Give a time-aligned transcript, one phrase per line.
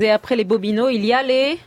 [0.00, 1.58] Et après les Bobineaux, il y a les...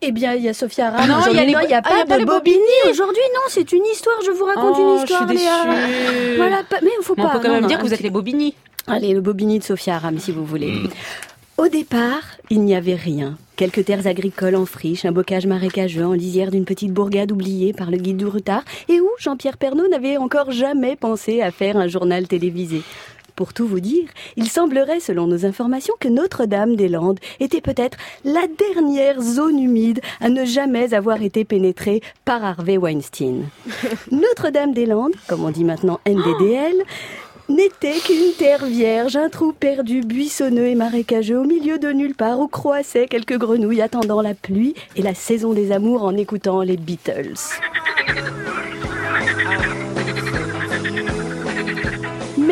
[0.00, 1.06] Eh bien, il y a Sophia Aram.
[1.06, 2.56] Non, il a les- n'y a ah, pas a pas de les Bobigny.
[2.56, 2.90] Bobigny.
[2.90, 4.16] Aujourd'hui, non, c'est une histoire.
[4.24, 5.64] Je vous raconte Oh, une je histoire, suis Léa.
[5.66, 6.36] déçue.
[6.38, 7.28] Voilà, pas- mais il faut Mais pas.
[7.28, 8.54] on peut quand non, même non, dire que vous êtes les Bobigny.
[8.86, 10.72] Allez, le Bobigny de Sophia Aram, si vous voulez.
[11.58, 13.36] Au départ, il n'y avait rien.
[13.56, 17.90] Quelques terres agricoles en friche, un bocage marécageux en lisière d'une petite bourgade oubliée par
[17.90, 21.88] le guide du retard, et où Jean-Pierre Pernaud n'avait encore jamais pensé à faire un
[21.88, 22.80] journal télévisé.
[23.36, 29.20] Pour tout vous dire, il semblerait, selon nos informations, que Notre-Dame-des-Landes était peut-être la dernière
[29.20, 33.46] zone humide à ne jamais avoir été pénétrée par Harvey Weinstein.
[34.12, 36.76] Notre-Dame-des-Landes, comme on dit maintenant NDDL,
[37.48, 42.38] n'était qu'une terre vierge, un trou perdu, buissonneux et marécageux au milieu de nulle part
[42.38, 46.76] où croissaient quelques grenouilles attendant la pluie et la saison des amours en écoutant les
[46.76, 47.34] Beatles.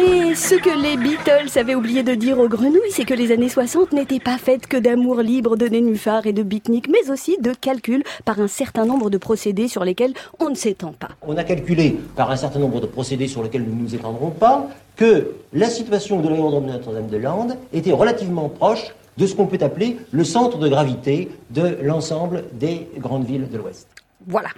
[0.03, 3.49] Mais ce que les Beatles avaient oublié de dire aux grenouilles, c'est que les années
[3.49, 7.53] 60 n'étaient pas faites que d'amour libre, de nénuphars et de pique-niques, mais aussi de
[7.53, 11.11] calculs par un certain nombre de procédés sur lesquels on ne s'étend pas.
[11.23, 14.31] On a calculé par un certain nombre de procédés sur lesquels nous ne nous étendrons
[14.31, 19.59] pas que la situation de l'aérodrome de Notre-Dame-de-Lande était relativement proche de ce qu'on peut
[19.61, 23.87] appeler le centre de gravité de l'ensemble des grandes villes de l'Ouest.
[24.27, 24.49] Voilà.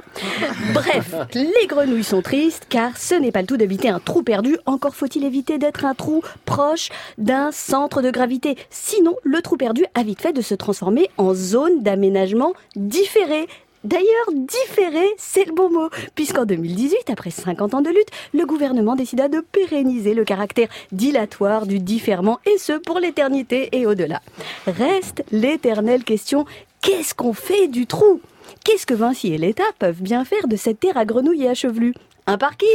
[0.72, 4.56] Bref, les grenouilles sont tristes car ce n'est pas le tout d'habiter un trou perdu,
[4.66, 8.56] encore faut-il éviter d'être un trou proche d'un centre de gravité.
[8.70, 13.46] Sinon, le trou perdu a vite fait de se transformer en zone d'aménagement différé.
[13.84, 18.96] D'ailleurs, différé, c'est le bon mot, puisqu'en 2018, après 50 ans de lutte, le gouvernement
[18.96, 24.22] décida de pérenniser le caractère dilatoire du différement, et ce pour l'éternité et au-delà.
[24.66, 26.46] Reste l'éternelle question,
[26.84, 28.20] qu'est-ce qu'on fait du trou?
[28.62, 31.54] Qu'est-ce que Vinci et l'État peuvent bien faire de cette terre à grenouilles et à
[31.54, 31.94] chevelus?
[32.26, 32.68] Un parking?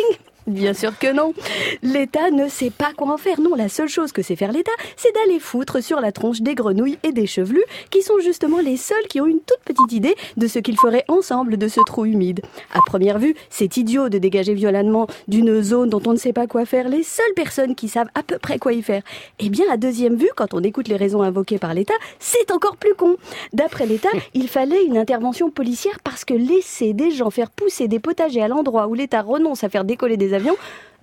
[0.50, 1.34] Bien sûr que non.
[1.84, 3.40] L'État ne sait pas quoi en faire.
[3.40, 6.56] Non, la seule chose que sait faire l'État, c'est d'aller foutre sur la tronche des
[6.56, 10.16] grenouilles et des chevelus, qui sont justement les seuls qui ont une toute petite idée
[10.38, 12.42] de ce qu'ils feraient ensemble de ce trou humide.
[12.74, 16.48] À première vue, c'est idiot de dégager violemment d'une zone dont on ne sait pas
[16.48, 19.04] quoi faire les seules personnes qui savent à peu près quoi y faire.
[19.38, 22.78] Eh bien, à deuxième vue, quand on écoute les raisons invoquées par l'État, c'est encore
[22.78, 23.18] plus con.
[23.54, 28.00] D'après l'État, il fallait une intervention policière parce que laisser des gens faire pousser des
[28.00, 30.58] potagers à l'endroit où l'État renonce à faire décoller des avião.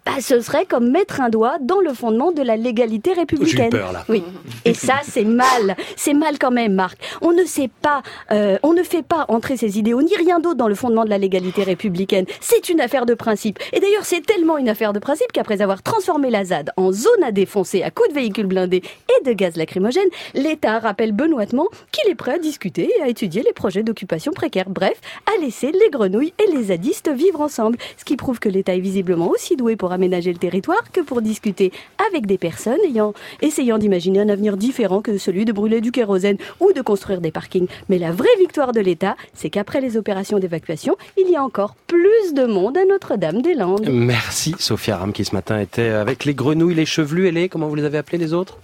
[0.06, 3.70] Bah, ce serait comme mettre un doigt dans le fondement de la légalité républicaine.
[3.70, 4.04] Peur, là.
[4.08, 4.22] Oui.
[4.64, 5.74] Et ça, c'est mal.
[5.96, 6.96] C'est mal quand même, Marc.
[7.22, 10.54] On ne sait pas, euh, on ne fait pas entrer ces idéaux ni rien d'autre
[10.54, 12.24] dans le fondement de la légalité républicaine.
[12.40, 13.58] C'est une affaire de principe.
[13.72, 17.24] Et d'ailleurs, c'est tellement une affaire de principe qu'après avoir transformé la ZAD en zone
[17.24, 22.08] à défoncer à coups de véhicules blindés et de gaz lacrymogène, l'État rappelle benoîtement qu'il
[22.08, 24.70] est prêt à discuter et à étudier les projets d'occupation précaire.
[24.70, 27.76] Bref, à laisser les grenouilles et les zadistes vivre ensemble.
[27.96, 31.20] Ce qui prouve que l'État est visiblement aussi doué pour aménager le territoire que pour
[31.20, 31.72] discuter
[32.08, 33.12] avec des personnes ayant,
[33.42, 37.32] essayant d'imaginer un avenir différent que celui de brûler du kérosène ou de construire des
[37.32, 37.66] parkings.
[37.88, 41.74] Mais la vraie victoire de l'État, c'est qu'après les opérations d'évacuation, il y a encore
[41.86, 43.88] plus de monde à Notre-Dame-des-Landes.
[43.90, 47.68] Merci Sophia Ram qui ce matin était avec les grenouilles, les chevelus et les, comment
[47.68, 48.58] vous les avez appelés les autres?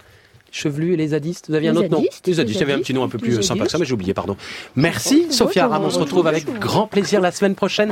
[0.53, 2.93] Chevelus et les zadistes Vous aviez Les un autre nom Les zadistes, avait un petit
[2.93, 4.37] nom un peu plus sympa que ça, mais j'ai oublié, pardon.
[4.75, 7.91] Merci Sophia Ram, on se retrouve avec grand plaisir la semaine prochaine.